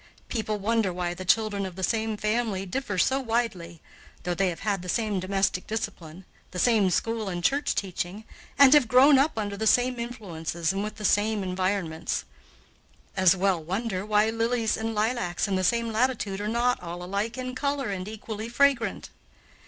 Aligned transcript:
People 0.29 0.57
wonder 0.57 0.91
why 0.91 1.13
the 1.13 1.23
children 1.23 1.63
of 1.63 1.75
the 1.75 1.83
same 1.83 2.17
family 2.17 2.65
differ 2.65 2.97
so 2.97 3.19
widely, 3.19 3.81
though 4.23 4.33
they 4.33 4.49
have 4.49 4.61
had 4.61 4.81
the 4.81 4.89
same 4.89 5.19
domestic 5.19 5.67
discipline, 5.67 6.25
the 6.49 6.57
same 6.57 6.89
school 6.89 7.29
and 7.29 7.43
church 7.43 7.75
teaching, 7.75 8.23
and 8.57 8.73
have 8.73 8.87
grown 8.87 9.19
up 9.19 9.37
under 9.37 9.55
the 9.55 9.67
same 9.67 9.99
influences 9.99 10.73
and 10.73 10.83
with 10.83 10.95
the 10.95 11.05
same 11.05 11.43
environments. 11.43 12.25
As 13.15 13.35
well 13.35 13.63
wonder 13.63 14.03
why 14.03 14.31
lilies 14.31 14.75
and 14.75 14.95
lilacs 14.95 15.47
in 15.47 15.53
the 15.55 15.63
same 15.63 15.91
latitude 15.91 16.41
are 16.41 16.47
not 16.47 16.81
all 16.81 17.03
alike 17.03 17.37
in 17.37 17.53
color 17.53 17.89
and 17.89 18.07
equally 18.07 18.49
fragrant. 18.49 19.11